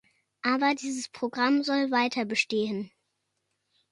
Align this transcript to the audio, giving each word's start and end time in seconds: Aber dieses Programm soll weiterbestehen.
Aber 0.41 0.73
dieses 0.73 1.09
Programm 1.09 1.61
soll 1.61 1.91
weiterbestehen. 1.91 2.89